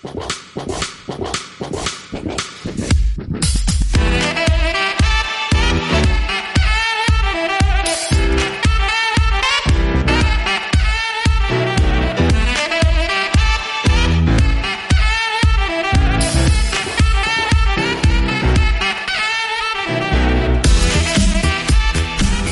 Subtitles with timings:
[0.00, 0.37] Thank.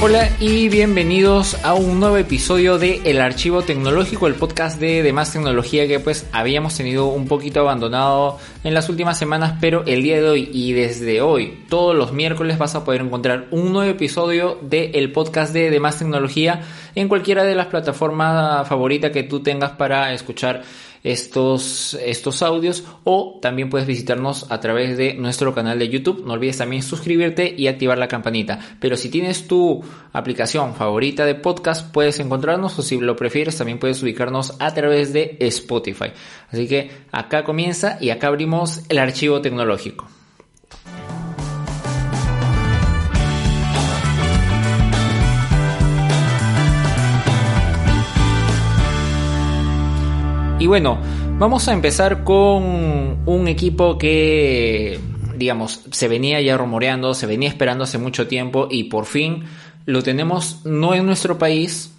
[0.09, 5.33] Hola y bienvenidos a un nuevo episodio de El Archivo Tecnológico, el podcast de demás
[5.33, 10.23] tecnología que pues habíamos tenido un poquito abandonado en las últimas semanas, pero el día
[10.23, 14.61] de hoy y desde hoy, todos los miércoles vas a poder encontrar un nuevo episodio
[14.63, 16.61] del podcast de demás tecnología
[16.95, 20.63] en cualquiera de las plataformas favoritas que tú tengas para escuchar
[21.03, 26.25] estos, estos audios o también puedes visitarnos a través de nuestro canal de YouTube.
[26.27, 28.59] No olvides también suscribirte y activar la campanita.
[28.81, 33.79] Pero si tienes tu aplicación favorita de podcast, puedes encontrarnos o si lo prefieres también
[33.79, 36.13] puedes ubicarnos a través de Spotify.
[36.51, 40.16] Así que acá comienza y acá abrimos el archivo tecnológico.
[50.67, 50.99] Y bueno,
[51.39, 54.99] vamos a empezar con un equipo que,
[55.37, 59.45] digamos, se venía ya rumoreando, se venía esperando hace mucho tiempo y por fin
[59.85, 61.95] lo tenemos no en nuestro país.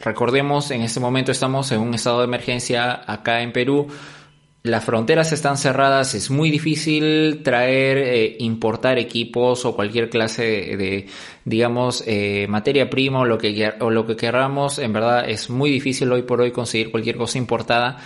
[0.00, 3.86] Recordemos, en este momento estamos en un estado de emergencia acá en Perú.
[4.66, 11.06] Las fronteras están cerradas, es muy difícil traer, eh, importar equipos o cualquier clase de,
[11.44, 14.80] digamos, eh, materia prima o lo, que, o lo que queramos.
[14.80, 17.98] En verdad es muy difícil hoy por hoy conseguir cualquier cosa importada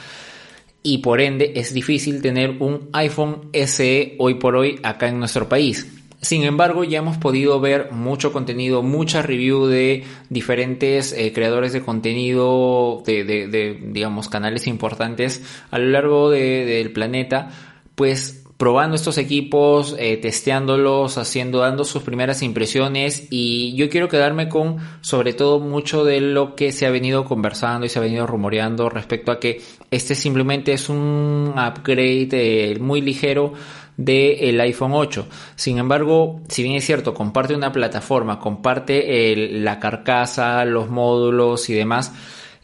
[0.83, 5.49] y por ende es difícil tener un iPhone SE hoy por hoy acá en nuestro
[5.49, 6.00] país.
[6.21, 11.81] Sin embargo, ya hemos podido ver mucho contenido, mucha review de diferentes eh, creadores de
[11.81, 17.51] contenido, de, de, digamos, canales importantes a lo largo del planeta,
[17.95, 23.27] pues probando estos equipos, eh, testeándolos, haciendo, dando sus primeras impresiones.
[23.31, 27.87] Y yo quiero quedarme con sobre todo mucho de lo que se ha venido conversando
[27.87, 33.01] y se ha venido rumoreando respecto a que este simplemente es un upgrade eh, muy
[33.01, 33.55] ligero
[34.01, 35.27] del iPhone 8.
[35.57, 41.75] Sin embargo, si bien es cierto, comparte una plataforma, comparte la carcasa, los módulos y
[41.75, 42.13] demás,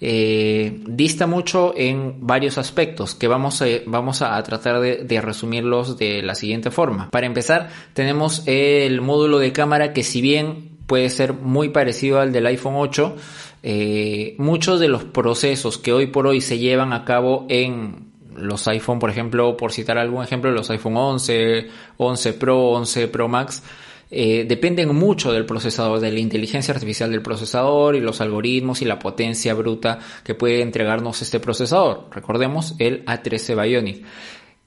[0.00, 6.22] eh, dista mucho en varios aspectos que vamos a, vamos a tratar de, resumirlos de
[6.22, 7.10] la siguiente forma.
[7.10, 12.32] Para empezar, tenemos el módulo de cámara que si bien puede ser muy parecido al
[12.32, 13.16] del iPhone 8,
[13.62, 18.05] eh, muchos de los procesos que hoy por hoy se llevan a cabo en
[18.36, 23.28] los iPhone, por ejemplo, por citar algún ejemplo, los iPhone 11, 11 Pro, 11 Pro
[23.28, 23.62] Max,
[24.08, 28.84] eh, dependen mucho del procesador, de la inteligencia artificial del procesador y los algoritmos y
[28.84, 32.08] la potencia bruta que puede entregarnos este procesador.
[32.12, 34.04] Recordemos el A13 Bionic.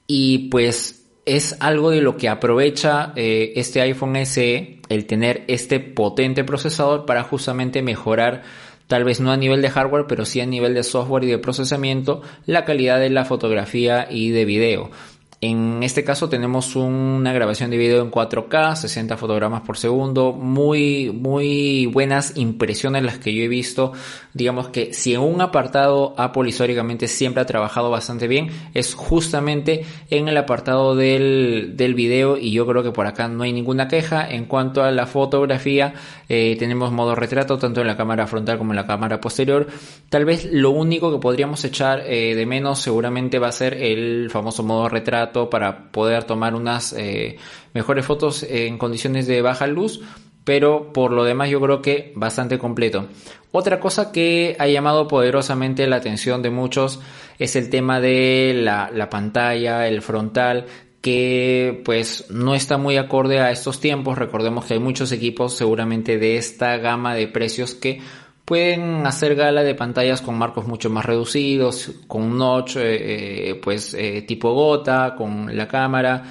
[0.06, 5.80] Y pues es algo de lo que aprovecha eh, este iPhone SE, el tener este
[5.80, 8.42] potente procesador para justamente mejorar
[8.90, 11.38] tal vez no a nivel de hardware, pero sí a nivel de software y de
[11.38, 14.90] procesamiento, la calidad de la fotografía y de video.
[15.42, 21.10] En este caso tenemos una grabación de video en 4K, 60 fotogramas por segundo, muy,
[21.14, 23.94] muy buenas impresiones las que yo he visto.
[24.34, 29.86] Digamos que si en un apartado Apple históricamente siempre ha trabajado bastante bien, es justamente
[30.10, 33.88] en el apartado del, del video y yo creo que por acá no hay ninguna
[33.88, 34.28] queja.
[34.28, 35.94] En cuanto a la fotografía,
[36.28, 39.68] eh, tenemos modo retrato tanto en la cámara frontal como en la cámara posterior.
[40.10, 44.28] Tal vez lo único que podríamos echar eh, de menos seguramente va a ser el
[44.28, 47.36] famoso modo retrato para poder tomar unas eh,
[47.74, 50.00] mejores fotos en condiciones de baja luz,
[50.44, 53.06] pero por lo demás yo creo que bastante completo.
[53.52, 57.00] Otra cosa que ha llamado poderosamente la atención de muchos
[57.38, 60.66] es el tema de la, la pantalla, el frontal,
[61.00, 64.18] que pues no está muy acorde a estos tiempos.
[64.18, 68.00] Recordemos que hay muchos equipos seguramente de esta gama de precios que
[68.50, 73.96] pueden hacer gala de pantallas con marcos mucho más reducidos, con un notch eh, pues
[74.26, 76.24] tipo gota, con la cámara,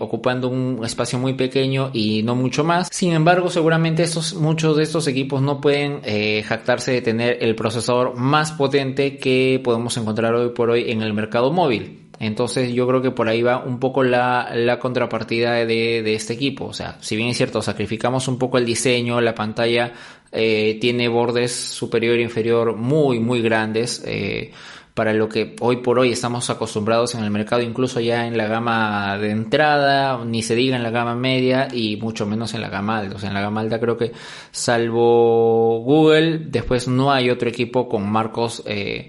[0.00, 2.88] ocupando un espacio muy pequeño y no mucho más.
[2.90, 6.00] Sin embargo, seguramente estos, muchos de estos equipos no pueden
[6.42, 11.14] jactarse de tener el procesador más potente que podemos encontrar hoy por hoy en el
[11.14, 12.02] mercado móvil.
[12.22, 16.66] Entonces yo creo que por ahí va un poco la, contrapartida de, este equipo.
[16.66, 19.92] O sea, si bien es cierto, sacrificamos un poco el diseño, la pantalla
[20.32, 24.02] eh, tiene bordes superior e inferior muy, muy grandes.
[24.06, 24.52] Eh,
[24.94, 28.46] para lo que hoy por hoy estamos acostumbrados en el mercado, incluso ya en la
[28.46, 32.68] gama de entrada, ni se diga en la gama media y mucho menos en la
[32.68, 33.16] gama alta.
[33.16, 34.12] O sea, en la gama alta creo que
[34.50, 39.08] salvo Google, después no hay otro equipo con marcos eh,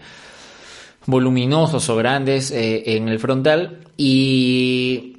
[1.05, 5.12] voluminosos o grandes eh, en el frontal y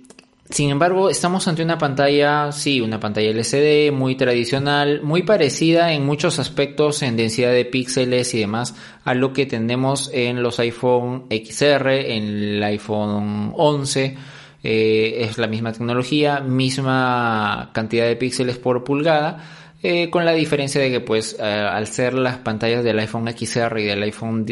[0.54, 6.06] sin embargo estamos ante una pantalla, sí, una pantalla LCD muy tradicional, muy parecida en
[6.06, 11.24] muchos aspectos en densidad de píxeles y demás a lo que tenemos en los iPhone
[11.28, 14.16] XR, en el iPhone 11.
[14.62, 19.44] Eh, es la misma tecnología, misma cantidad de píxeles por pulgada,
[19.82, 23.86] eh, con la diferencia de que pues al ser las pantallas del iPhone XR y
[23.86, 24.46] del iPhone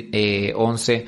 [0.57, 1.07] 11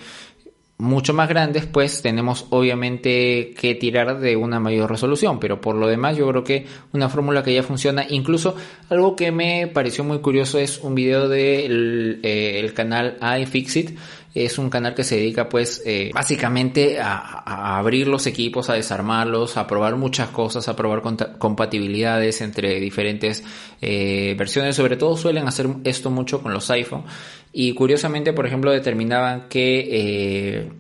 [0.77, 5.87] mucho más grandes, pues tenemos obviamente que tirar de una mayor resolución, pero por lo
[5.87, 8.57] demás yo creo que una fórmula que ya funciona, incluso
[8.91, 13.97] algo que me pareció muy curioso es un video del de el canal iFixit,
[14.35, 19.57] es un canal que se dedica pues eh, básicamente a, abrir los equipos, a desarmarlos,
[19.57, 21.03] a probar muchas cosas, a probar
[21.39, 23.45] compatibilidades entre diferentes
[23.81, 27.05] eh, versiones, sobre todo suelen hacer esto mucho con los iPhone
[27.53, 30.73] y curiosamente, por ejemplo, determinaban que eh,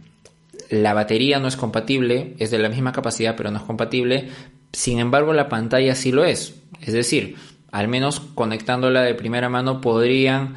[0.70, 4.28] la batería no es compatible, es de la misma capacidad, pero no es compatible.
[4.72, 6.56] Sin embargo, la pantalla sí lo es.
[6.80, 7.36] Es decir,
[7.70, 10.56] al menos conectándola de primera mano podrían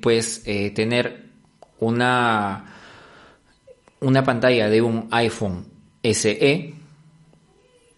[0.00, 0.44] pues
[0.74, 1.22] tener
[1.82, 2.64] una,
[4.00, 5.64] una pantalla de un iPhone
[6.02, 6.74] SE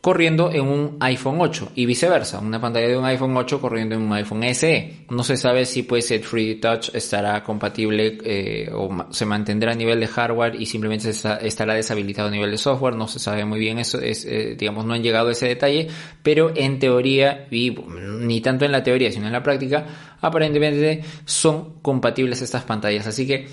[0.05, 4.03] corriendo en un iPhone 8 y viceversa, una pantalla de un iPhone 8 corriendo en
[4.03, 5.07] un iPhone SE.
[5.09, 9.75] No se sabe si pues el Free Touch estará compatible eh, o se mantendrá a
[9.75, 12.95] nivel de hardware y simplemente estará deshabilitado a nivel de software.
[12.97, 15.89] No se sabe muy bien eso, es, eh, digamos, no han llegado a ese detalle,
[16.23, 19.87] pero en teoría, y ni tanto en la teoría sino en la práctica,
[20.21, 23.07] aparentemente son compatibles estas pantallas.
[23.07, 23.47] Así que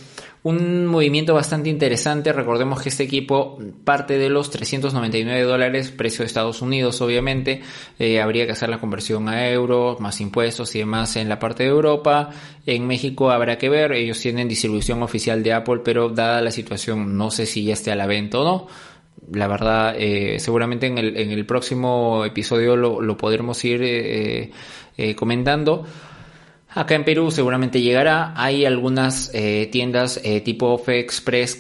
[0.44, 2.34] un movimiento bastante interesante.
[2.34, 7.62] Recordemos que este equipo parte de los 399 dólares, precio de Estados Unidos, obviamente.
[8.00, 11.64] Eh, habría que hacer la conversión a euros, más impuestos y demás en la parte
[11.64, 12.32] de Europa.
[12.66, 13.92] En México habrá que ver.
[13.92, 17.92] Ellos tienen distribución oficial de Apple, pero dada la situación, no sé si ya esté
[17.92, 18.68] a la venta o no.
[19.32, 24.52] La verdad, eh, seguramente en el, próximo episodio lo, podremos ir eh,
[25.16, 25.86] comentando.
[26.70, 28.34] Acá en Perú seguramente llegará.
[28.36, 29.32] Hay algunas
[29.72, 31.06] tiendas tipo Fe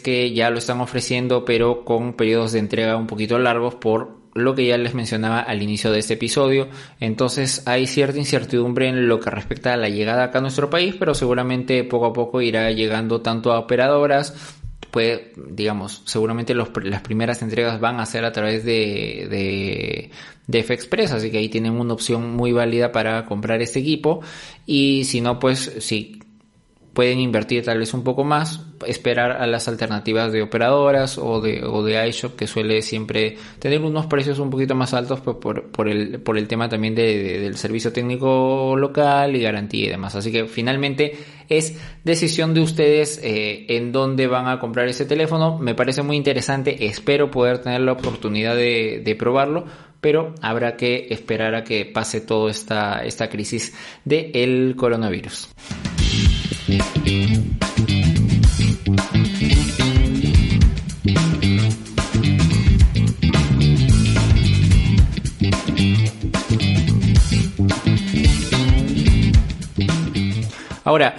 [0.03, 4.55] que ya lo están ofreciendo, pero con periodos de entrega un poquito largos por lo
[4.55, 6.69] que ya les mencionaba al inicio de este episodio.
[6.99, 10.95] Entonces hay cierta incertidumbre en lo que respecta a la llegada acá a nuestro país,
[10.97, 14.57] pero seguramente poco a poco irá llegando tanto a operadoras
[14.91, 20.11] pues, digamos, seguramente las primeras entregas van a ser a través de, de,
[20.47, 24.19] de F-Express, así que ahí tienen una opción muy válida para comprar este equipo.
[24.65, 26.20] Y si no, pues si
[26.93, 31.63] pueden invertir tal vez un poco más, esperar a las alternativas de operadoras o de,
[31.63, 35.87] o de iShop que suele siempre tener unos precios un poquito más altos por, por,
[35.87, 40.15] el, por el tema también de, del servicio técnico local y garantía y demás.
[40.15, 41.17] Así que finalmente
[41.47, 45.57] es decisión de ustedes eh, en dónde van a comprar ese teléfono.
[45.59, 49.65] Me parece muy interesante, espero poder tener la oportunidad de, de probarlo
[50.01, 55.49] pero habrá que esperar a que pase toda esta, esta crisis del coronavirus.
[70.83, 71.15] Ahora,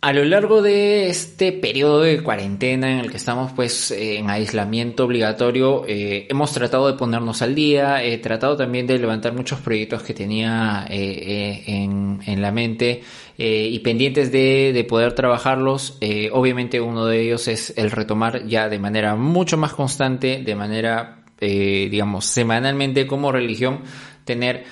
[0.00, 5.04] a lo largo de este periodo de cuarentena en el que estamos pues en aislamiento
[5.04, 10.04] obligatorio, eh, hemos tratado de ponernos al día, he tratado también de levantar muchos proyectos
[10.04, 13.02] que tenía eh, eh, en, la mente
[13.36, 15.98] y pendientes de, de poder trabajarlos.
[16.32, 21.24] obviamente uno de ellos es el retomar ya de manera mucho más constante, de manera
[21.40, 23.80] digamos semanalmente como religión,
[24.24, 24.64] tener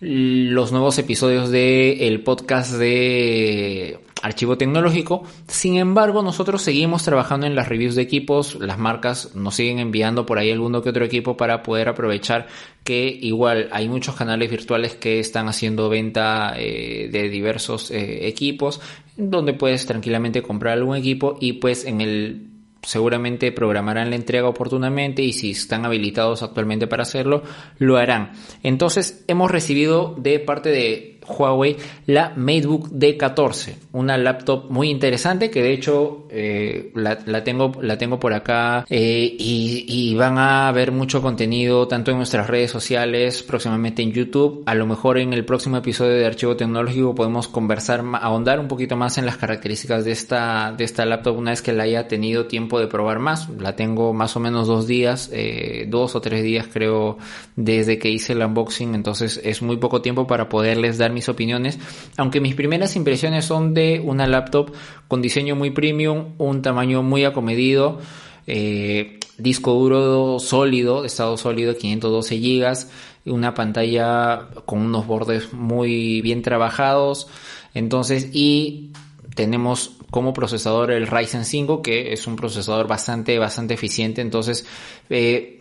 [0.00, 5.22] los nuevos episodios del el podcast de archivo tecnológico.
[5.46, 8.56] Sin embargo, nosotros seguimos trabajando en las reviews de equipos.
[8.56, 12.46] Las marcas nos siguen enviando por ahí alguno que otro equipo para poder aprovechar
[12.84, 18.80] que igual hay muchos canales virtuales que están haciendo venta eh, de diversos eh, equipos
[19.16, 22.50] donde puedes tranquilamente comprar algún equipo y pues en el
[22.82, 27.42] seguramente programarán la entrega oportunamente y si están habilitados actualmente para hacerlo,
[27.78, 28.30] lo harán.
[28.62, 35.62] Entonces hemos recibido de parte de Huawei la MateBook D14, una laptop muy interesante que
[35.62, 41.20] de hecho eh, la, tengo, la tengo por acá eh, y, van a ver mucho
[41.20, 44.62] contenido tanto en nuestras redes sociales, próximamente en YouTube.
[44.64, 48.96] A lo mejor en el próximo episodio de Archivo Tecnológico podemos conversar, ahondar un poquito
[48.96, 52.46] más en las características de esta, de esta laptop una vez que la haya tenido
[52.46, 53.48] tiempo de probar más.
[53.58, 57.18] La tengo más o menos dos días, eh, dos o tres días creo
[57.56, 61.78] desde que hice el unboxing, entonces es muy poco tiempo para poderles dar mis opiniones,
[62.16, 64.72] aunque mis primeras impresiones son de una laptop
[65.08, 67.98] con diseño muy premium, un tamaño muy acomedido,
[68.46, 72.86] eh, disco duro sólido, estado sólido, 512 GB,
[73.32, 77.26] una pantalla con unos bordes muy bien trabajados,
[77.74, 78.92] entonces y
[79.34, 84.22] tenemos como procesador el Ryzen 5 que es un procesador bastante bastante eficiente.
[84.22, 84.64] Entonces
[85.10, 85.55] eh,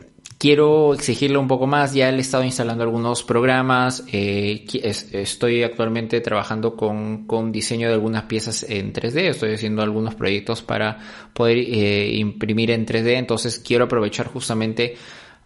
[0.46, 1.96] quiero exigirle un poco más.
[1.96, 4.04] Ya he estado instalando algunos programas.
[4.12, 4.64] Eh,
[5.12, 9.22] estoy actualmente trabajando con, con, diseño de algunas piezas en 3D.
[9.22, 11.00] Estoy haciendo algunos proyectos para
[11.34, 13.16] poder eh, imprimir en 3D.
[13.18, 14.96] Entonces quiero aprovechar justamente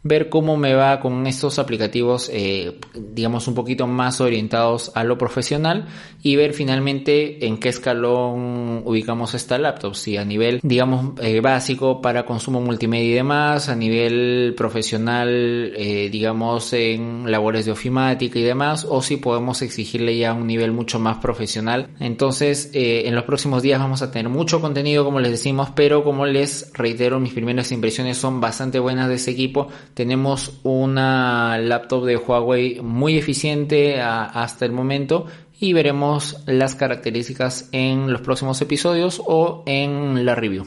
[0.02, 5.18] ver cómo me va con estos aplicativos, eh, digamos, un poquito más orientados a lo
[5.18, 5.88] profesional
[6.24, 9.96] y ver finalmente en qué escalón ubicamos esta laptop.
[9.96, 16.10] Si a nivel, digamos, eh, básico para consumo multimedia y demás, a nivel profesional, eh,
[16.10, 21.00] digamos, en labores de ofimática y demás, o si podemos exigirle ya un nivel mucho
[21.00, 21.90] más profesional.
[22.00, 26.26] Entonces, en los próximos días vamos a tener mucho contenido, como les decimos, pero como
[26.26, 32.18] les reitero, mis primeras impresiones son bastante buenas de ese equipo tenemos una laptop de
[32.18, 35.26] Huawei muy eficiente hasta el momento
[35.60, 40.66] y veremos las características en los próximos episodios o en la review.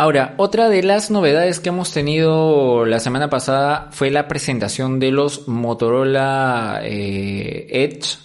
[0.00, 5.10] Ahora, otra de las novedades que hemos tenido la semana pasada fue la presentación de
[5.10, 8.16] los Motorola eh, Edge,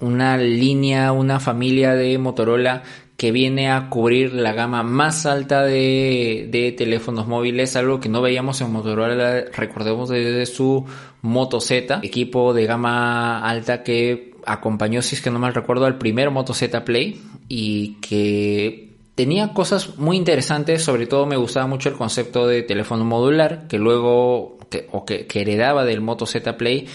[0.00, 2.84] una línea, una familia de Motorola
[3.16, 8.60] que viene a cubrir la gama más alta de, teléfonos móviles, algo que no veíamos
[8.60, 10.84] en Motorola, recordemos desde su
[11.20, 15.98] Moto Z, equipo de gama alta que acompañó, si es que no mal recuerdo, al
[15.98, 21.88] primer Moto Z Play y que tenía cosas muy interesantes, sobre todo me gustaba mucho
[21.88, 24.58] el concepto de teléfono modular, que luego,
[24.90, 26.86] o que, heredaba del Moto Z Play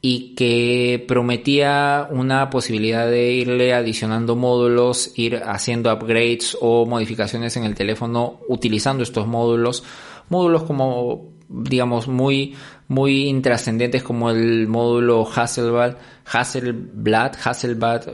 [0.00, 7.64] y que prometía una posibilidad de irle adicionando módulos, ir haciendo upgrades o modificaciones en
[7.64, 9.82] el teléfono utilizando estos módulos,
[10.28, 12.54] módulos como digamos muy
[12.88, 18.06] muy intrascendentes como el módulo Hasselblad, Hasselblad, Hasselblad,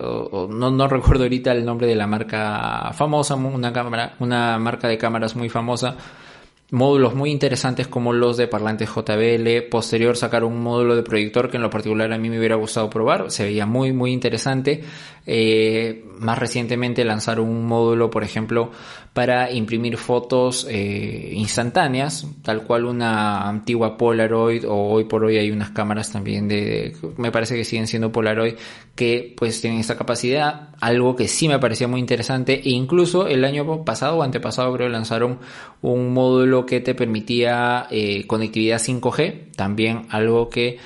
[0.49, 4.99] no, no recuerdo ahorita el nombre de la marca famosa, una cámara, una marca de
[4.99, 5.97] cámaras muy famosa
[6.73, 9.69] módulos muy interesantes como los de parlantes JBL.
[9.71, 12.89] Posterior sacaron un módulo de proyector que en lo particular a mí me hubiera gustado
[12.91, 13.31] probar.
[13.31, 14.83] Se veía muy muy interesante.
[15.27, 18.71] Eh, más recientemente lanzaron un módulo, por ejemplo,
[19.13, 25.51] para imprimir fotos eh, instantáneas, tal cual una antigua Polaroid o hoy por hoy hay
[25.51, 28.55] unas cámaras también de, me parece que siguen siendo Polaroid
[28.95, 33.45] que pues tienen esta capacidad, algo que sí me parecía muy interesante e incluso el
[33.45, 35.39] año pasado o antepasado creo lanzaron
[35.83, 40.79] un módulo que te permitía eh, conectividad 5G, también algo que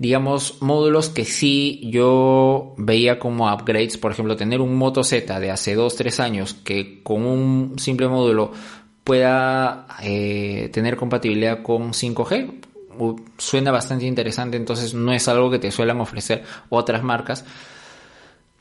[0.00, 5.50] digamos, módulos que sí yo veía como upgrades, por ejemplo, tener un Moto Z de
[5.50, 8.50] hace 2-3 años que con un simple módulo
[9.04, 12.50] pueda eh, tener compatibilidad con 5G,
[13.36, 17.44] suena bastante interesante, entonces no es algo que te suelen ofrecer otras marcas.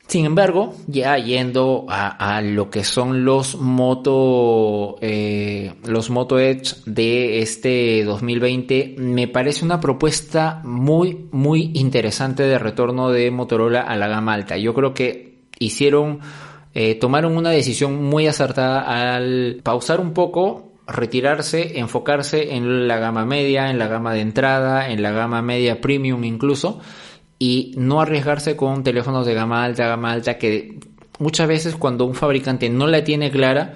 [0.10, 7.44] Sin embargo, ya yendo a, lo que son los Moto, eh, los Moto Edge de
[7.44, 14.08] este 2020, me parece una propuesta muy, muy interesante de retorno de Motorola a la
[14.08, 14.58] gama alta.
[14.58, 16.22] Yo creo que hicieron,
[16.74, 23.26] eh, tomaron una decisión muy acertada al pausar un poco retirarse, enfocarse en la gama
[23.28, 26.80] media, en la gama de entrada, en la gama media premium incluso,
[27.40, 30.78] y no arriesgarse con teléfonos de gama alta, gama alta que
[31.20, 33.76] muchas veces cuando un fabricante no la tiene clara,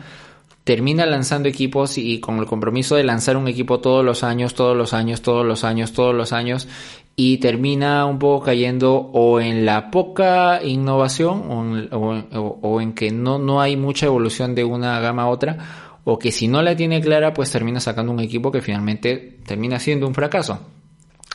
[0.64, 4.76] termina lanzando equipos y con el compromiso de lanzar un equipo todos los años, todos
[4.76, 6.68] los años, todos los años, todos los años
[7.16, 13.62] y termina un poco cayendo o en la poca innovación o, en que no, no
[13.62, 15.58] hay mucha evolución de una gama a otra
[16.06, 19.80] o que si no la tiene clara pues termina sacando un equipo que finalmente termina
[19.80, 20.60] siendo un fracaso.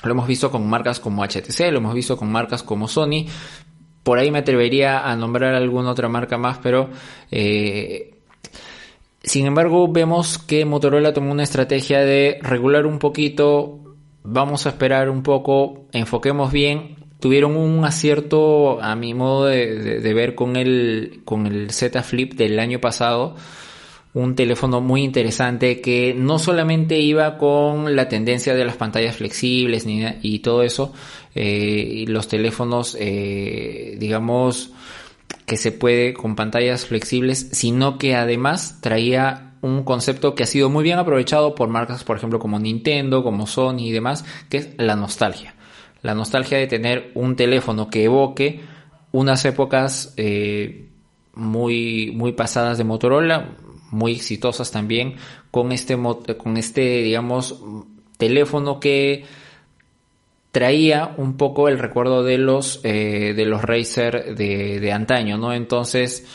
[0.04, 3.26] Lo hemos visto con marcas como HTC, lo hemos visto con marcas como Sony.
[4.02, 6.88] Por ahí me atrevería a nombrar alguna otra marca más, pero
[7.30, 8.14] eh,
[9.22, 15.10] sin embargo vemos que Motorola tomó una estrategia de regular un poquito, vamos a esperar
[15.10, 16.96] un poco, enfoquemos bien.
[17.20, 22.60] Tuvieron un acierto a mi modo de, ver con el, con el Z Flip del
[22.60, 23.34] año pasado
[24.18, 29.84] un teléfono muy interesante que no solamente iba con la tendencia de las pantallas flexibles
[29.86, 30.92] y todo eso,
[31.36, 34.72] eh, los teléfonos, eh, digamos,
[35.46, 40.68] que se puede con pantallas flexibles, sino que además traía un concepto que ha sido
[40.68, 44.70] muy bien aprovechado por marcas, por ejemplo, como Nintendo, como Sony y demás, que es
[44.78, 45.54] la nostalgia.
[46.02, 48.62] La nostalgia de tener un teléfono que evoque
[49.12, 50.88] unas épocas eh,
[51.34, 53.56] muy, muy pasadas de Motorola,
[53.90, 55.16] muy exitosas también,
[55.50, 55.96] con este,
[56.36, 57.60] con este, digamos,
[58.16, 59.24] teléfono que
[60.52, 65.52] traía un poco el recuerdo de los, eh, de los Razer de, de antaño, ¿no?
[65.52, 66.26] Entonces,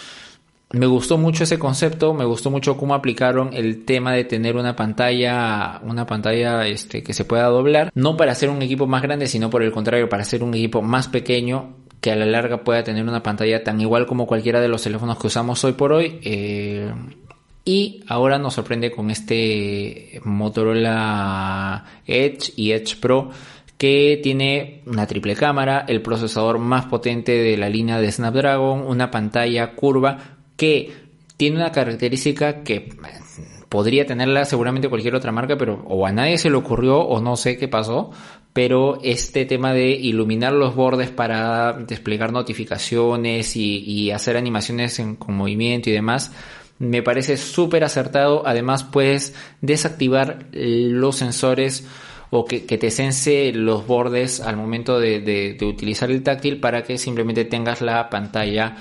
[0.74, 4.76] me gustó mucho ese concepto, me gustó mucho cómo aplicaron el tema de tener una
[4.76, 9.28] pantalla, una pantalla este, que se pueda doblar, no para hacer un equipo más grande,
[9.28, 12.84] sino por el contrario, para hacer un equipo más pequeño que a la larga pueda
[12.84, 16.20] tener una pantalla tan igual como cualquiera de los teléfonos que usamos hoy por hoy.
[16.24, 16.92] Eh,
[17.66, 23.30] y ahora nos sorprende con este Motorola Edge y Edge Pro
[23.78, 29.12] que tiene una triple cámara, el procesador más potente de la línea de Snapdragon, una
[29.12, 30.18] pantalla curva
[30.56, 30.94] que
[31.38, 32.90] tiene una característica que
[33.68, 37.36] podría tenerla seguramente cualquier otra marca, pero o a nadie se le ocurrió o no
[37.36, 38.12] sé qué pasó,
[38.54, 45.90] pero este tema de iluminar los bordes para desplegar notificaciones y, hacer animaciones con movimiento
[45.90, 46.32] y demás,
[46.84, 48.44] me parece súper acertado.
[48.46, 51.86] Además, puedes desactivar los sensores
[52.30, 57.46] o que, te sense los bordes al momento de, utilizar el táctil para que simplemente
[57.46, 58.76] tengas la pantalla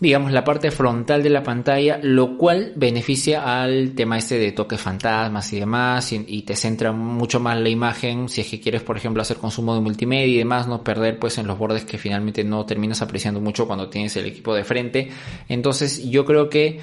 [0.00, 4.80] digamos, la parte frontal de la pantalla, lo cual beneficia al tema este de toques
[4.80, 8.96] fantasmas y demás, y, te centra mucho más la imagen, si es que quieres, por
[8.96, 12.42] ejemplo, hacer consumo de multimedia y demás, no perder pues en los bordes que finalmente
[12.42, 15.10] no terminas apreciando mucho cuando tienes el equipo de frente.
[15.48, 16.80] Entonces, yo creo que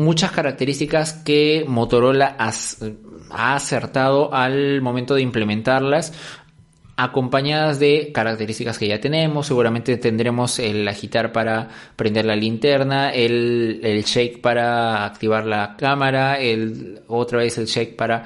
[0.00, 6.12] muchas características que Motorola ha acertado al momento de implementarlas
[7.02, 9.46] acompañadas de características que ya tenemos.
[9.46, 16.38] Seguramente tendremos el agitar para prender la linterna, el, el shake para activar la cámara,
[16.38, 18.24] el, otra vez el shake para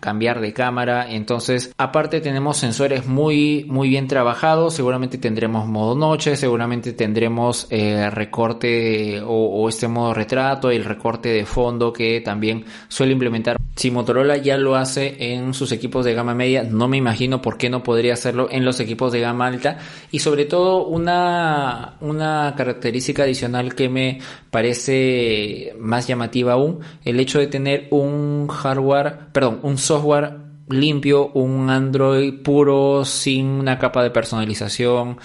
[0.00, 1.10] cambiar de cámara.
[1.10, 4.74] Entonces, aparte tenemos sensores muy, muy bien trabajados.
[4.74, 11.44] Seguramente tendremos modo noche, seguramente tendremos eh, recorte o, este modo retrato, el recorte de
[11.44, 13.56] fondo que también suele implementar.
[13.76, 17.56] Si Motorola ya lo hace en sus equipos de gama media, no me imagino por
[17.56, 19.78] qué no podría hacerlo en los equipos de gama alta.
[20.10, 24.18] Y sobre todo una, una característica adicional que me
[24.50, 30.36] parece más llamativa aún, el hecho de tener un hardware, perdón, un software
[30.68, 35.18] limpio, un Android puro, sin una capa de personalización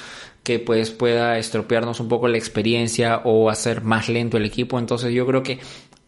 [0.44, 4.78] que pues pueda estropearnos un poco la experiencia o hacer más lento el equipo.
[4.78, 5.60] Entonces yo creo que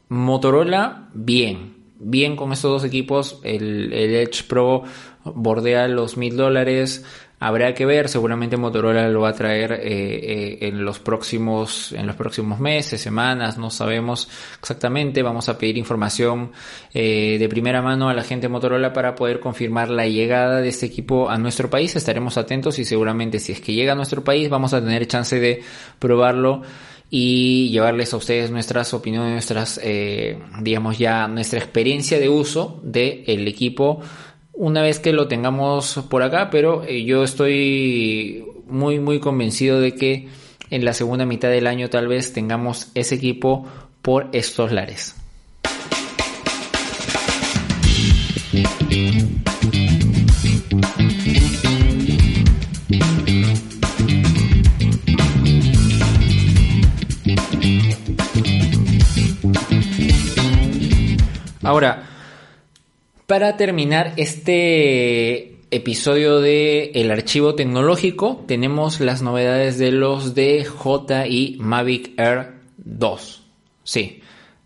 [0.10, 3.40] Motorola, bien, bien con estos dos equipos.
[3.44, 4.84] El, el Edge Pro
[5.24, 7.04] bordea los mil dólares.
[7.40, 12.08] Habrá que ver, seguramente Motorola lo va a traer eh, eh, en los próximos en
[12.08, 14.28] los próximos meses, semanas, no sabemos
[14.60, 15.22] exactamente.
[15.22, 16.52] Vamos a pedir información
[16.96, 20.70] eh, de primera mano a la gente de Motorola para poder confirmar la llegada de
[20.70, 21.96] este equipo a nuestro país.
[21.96, 25.40] Estaremos atentos y seguramente si es que llega a nuestro país vamos a tener chance
[25.40, 25.62] de
[26.00, 26.64] probarlo
[27.12, 29.80] y llevarles a ustedes nuestras opiniones, nuestras,
[30.62, 34.02] digamos ya nuestra experiencia de uso del el equipo
[34.58, 39.94] una vez que lo tengamos por acá, pero eh, yo estoy muy muy convencido de
[39.96, 40.28] que
[40.72, 43.66] en la segunda mitad del año tal vez tengamos ese equipo
[44.02, 45.16] por estos lares.
[61.62, 62.17] Ahora,
[63.28, 72.18] para terminar este, episodio de el archivo tecnológico tenemos las novedades de los DJI Mavic
[72.18, 73.44] Air 2.
[73.84, 74.22] Sí,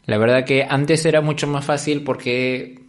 [0.05, 2.80] la verdad que antes era mucho más fácil porque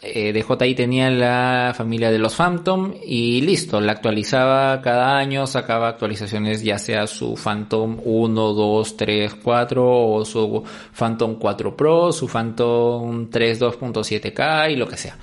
[0.00, 5.88] eh, DJI tenía la familia de los Phantom y listo, la actualizaba cada año, sacaba
[5.88, 10.64] actualizaciones ya sea su Phantom 1, 2, 3, 4 o su
[10.98, 15.16] Phantom 4 Pro, su Phantom 3 2.7K y lo que sea.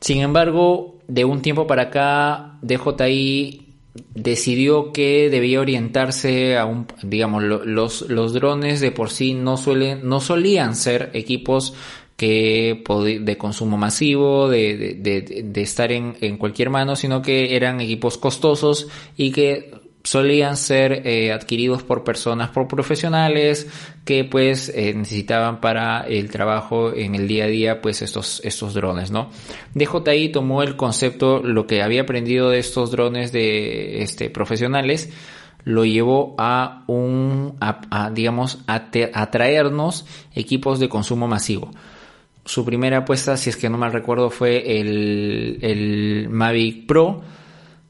[0.00, 3.64] Sin embargo, de un tiempo para acá, DJI
[4.14, 10.08] decidió que debía orientarse a un, digamos, los, los drones de por sí no suelen,
[10.08, 11.74] no solían ser equipos
[12.16, 12.84] que
[13.24, 18.88] de consumo masivo, de, de, estar en, en, cualquier mano, sino que eran equipos costosos
[19.16, 19.72] y que
[20.04, 23.66] solían ser eh, adquiridos por personas, por profesionales
[24.04, 28.74] que pues eh, necesitaban para el trabajo en el día a día pues estos, estos
[28.74, 29.30] drones, ¿no?
[29.74, 35.10] DJI tomó el concepto, lo que había aprendido de estos drones de este, profesionales,
[35.64, 41.70] lo llevó a un, a, digamos, a, a traernos equipos de consumo masivo
[42.44, 47.22] su primera apuesta, si es que no mal recuerdo, fue el, el Mavic Pro,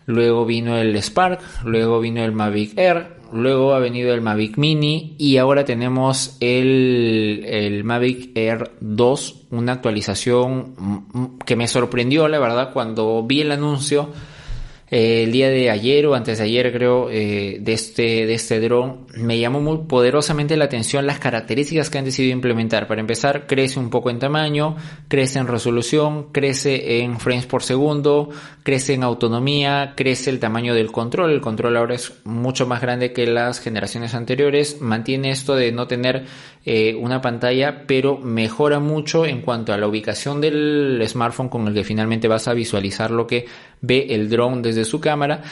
[0.07, 5.17] luego vino el Spark, luego vino el Mavic Air, luego ha venido el Mavic Mini
[5.19, 12.73] y ahora tenemos el, el Mavic Air 2, una actualización que me sorprendió, la verdad,
[12.73, 14.11] cuando vi el anuncio
[14.97, 19.09] el día de ayer o antes de ayer creo eh, de este de este dron
[19.17, 22.87] me llamó muy poderosamente la atención las características que han decidido implementar.
[22.87, 24.77] Para empezar crece un poco en tamaño
[25.09, 28.31] crece en resolución crece en frames por segundo
[28.63, 31.33] crece en autonomía crece el tamaño del control.
[31.33, 34.81] El control ahora es mucho más grande que las generaciones anteriores.
[34.81, 36.27] Mantiene esto de no tener
[36.65, 41.75] eh, una pantalla pero mejora mucho en cuanto a la ubicación del smartphone con el
[41.75, 43.47] que finalmente vas a visualizar lo que
[43.81, 45.43] ve el dron desde su cámara.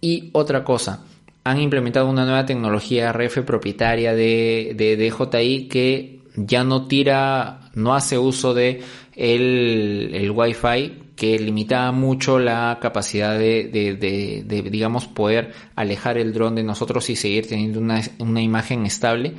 [0.00, 1.04] Y otra cosa,
[1.44, 7.94] han implementado una nueva tecnología RF propietaria de, de DJI que ya no tira, no
[7.94, 8.82] hace uso de
[9.16, 13.96] el, el Wi-Fi que limitaba mucho la capacidad de, de,
[14.44, 19.34] de, digamos, poder alejar el dron de nosotros y seguir teniendo una, una imagen estable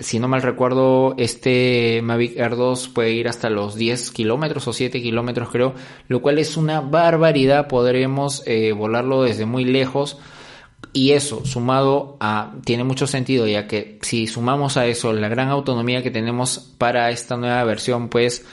[0.00, 4.72] si no mal recuerdo, este Mavic Air 2 puede ir hasta los 10 kilómetros o
[4.72, 5.74] 7 kilómetros creo,
[6.08, 10.18] lo cual es una barbaridad, podremos eh, volarlo desde muy lejos.
[10.92, 15.48] Y eso, sumado a, tiene mucho sentido, ya que si sumamos a eso la gran
[15.48, 18.44] autonomía que tenemos para esta nueva versión, pues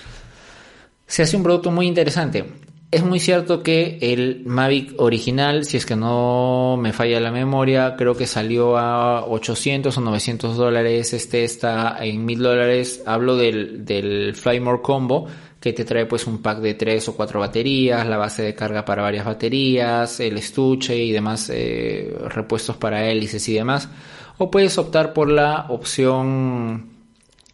[1.07, 2.45] se hace un producto muy interesante.
[2.89, 7.95] Es muy cierto que el Mavic original, si es que no me falla la memoria,
[7.97, 11.11] creo que salió a 800 o 900 dólares.
[11.11, 13.03] Este está en 1000 dólares.
[13.05, 15.27] Hablo del, del Flymore Combo,
[15.59, 18.85] que te trae pues un pack de 3 o 4 baterías, la base de carga
[18.85, 23.89] para varias baterías, el estuche y demás eh, repuestos para hélices y demás.
[24.37, 26.96] O puedes optar por la opción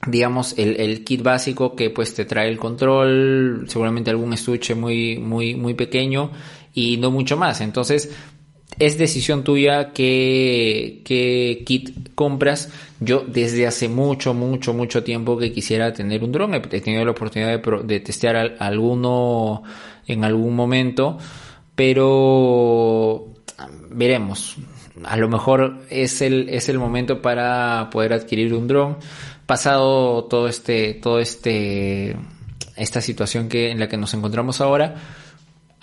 [0.05, 5.17] digamos el, el, kit básico que pues te trae el control seguramente algún estuche muy
[5.17, 6.31] muy muy pequeño
[6.73, 7.61] y no mucho más.
[7.61, 8.11] Entonces
[8.79, 12.69] es decisión tuya qué, qué kit compras.
[12.99, 17.11] Yo desde hace mucho mucho mucho tiempo que quisiera tener un dron he tenido la
[17.11, 19.63] oportunidad de, de testear alguno
[20.07, 21.17] en algún momento
[21.75, 23.27] pero
[23.89, 24.57] veremos.
[25.05, 28.97] A lo mejor es el es el momento para poder adquirir un dron
[29.45, 32.15] pasado todo este, todo este,
[32.75, 34.95] esta situación que, en la que nos encontramos ahora,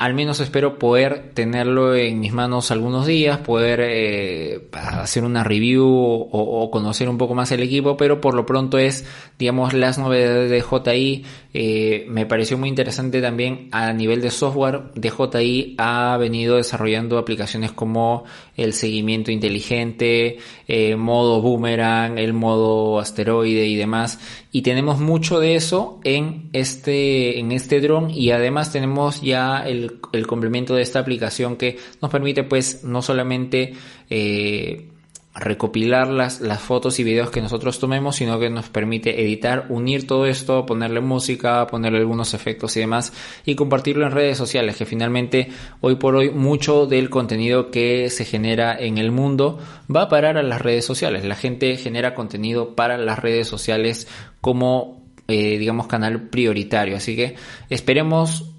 [0.01, 5.85] al menos espero poder tenerlo en mis manos algunos días, poder eh, hacer una review
[5.87, 9.05] o, conocer un poco más el equipo, pero por lo pronto es,
[9.39, 11.25] digamos, las novedades de JI.
[11.53, 14.85] Eh, me pareció muy interesante también a nivel de software.
[14.95, 18.25] DJI ha venido desarrollando aplicaciones como
[18.57, 24.19] el seguimiento inteligente, eh, modo boomerang, el modo asteroide y demás.
[24.53, 30.01] Y tenemos mucho de eso en este, en este dron y además tenemos ya el
[30.13, 33.75] el, complemento de esta aplicación que nos permite pues no solamente
[34.09, 34.89] eh,
[35.35, 40.07] recopilar las, las fotos y videos que nosotros tomemos, sino que nos permite editar, unir
[40.07, 43.13] todo esto, ponerle música, ponerle algunos efectos y demás
[43.45, 45.49] y compartirlo en redes sociales, que finalmente
[45.81, 49.59] hoy por hoy mucho del contenido que se genera en el mundo
[49.95, 51.25] va a parar a las redes sociales.
[51.25, 54.09] La gente genera contenido para las redes sociales
[54.41, 56.97] como eh, digamos canal prioritario.
[56.97, 57.37] Así que
[57.69, 58.50] esperemos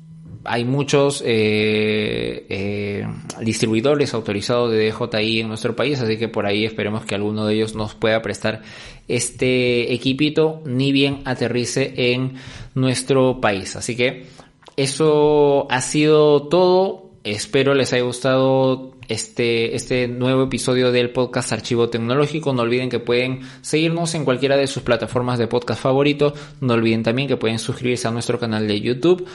[0.43, 3.07] hay muchos eh, eh,
[3.41, 7.55] distribuidores autorizados de DJI en nuestro país, así que por ahí esperemos que alguno de
[7.55, 8.61] ellos nos pueda prestar
[9.07, 12.33] este equipito, ni bien aterrice en
[12.73, 13.75] nuestro país.
[13.75, 14.25] Así que
[14.77, 17.09] eso ha sido todo.
[17.23, 22.51] Espero les haya gustado este, este nuevo episodio del podcast Archivo Tecnológico.
[22.51, 26.33] No olviden que pueden seguirnos en cualquiera de sus plataformas de podcast favorito.
[26.61, 29.27] No olviden también que pueden suscribirse a nuestro canal de YouTube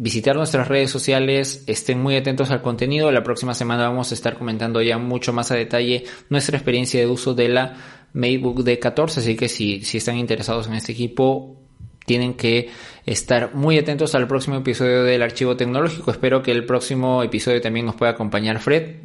[0.00, 3.12] visitar nuestras redes sociales, estén muy atentos al contenido.
[3.12, 7.06] La próxima semana vamos a estar comentando ya mucho más a detalle nuestra experiencia de
[7.06, 7.76] uso de la
[8.14, 11.60] MacBook D14, así que si, si están interesados en este equipo,
[12.06, 12.70] tienen que
[13.04, 16.10] estar muy atentos al próximo episodio del archivo tecnológico.
[16.10, 18.96] Espero que el próximo episodio también nos pueda acompañar Fred.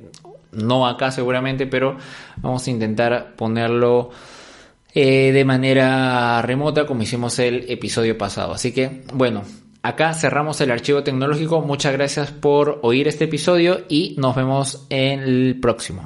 [0.53, 1.97] No acá seguramente, pero
[2.38, 4.12] vamos a intentar ponerlo
[4.93, 8.53] eh, de manera remota como hicimos el episodio pasado.
[8.53, 9.43] Así que, bueno,
[9.86, 11.62] acá cerramos el archivo tecnológico.
[11.62, 16.06] Muchas gracias por oír este episodio y nos vemos en el próximo.